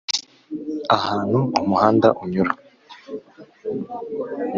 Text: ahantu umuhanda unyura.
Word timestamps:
ahantu 0.97 1.39
umuhanda 1.59 2.07
unyura. 2.23 2.51